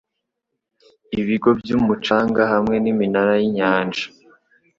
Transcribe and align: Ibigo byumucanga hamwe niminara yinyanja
Ibigo 1.19 1.49
byumucanga 1.59 2.41
hamwe 2.53 2.75
niminara 2.83 3.33
yinyanja 3.41 4.05